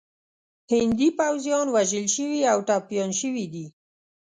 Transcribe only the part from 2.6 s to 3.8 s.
ټپیان شوي دي.